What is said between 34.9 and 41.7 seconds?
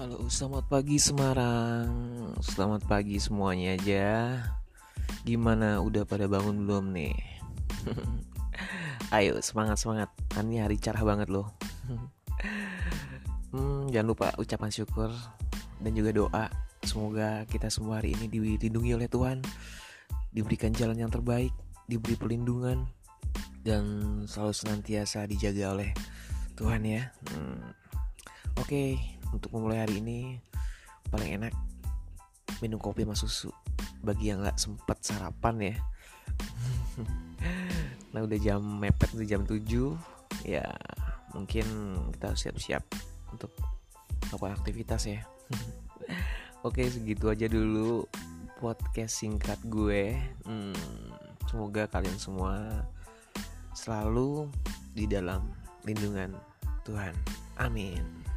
sarapan ya. nah udah jam mepet udah jam 7 ya mungkin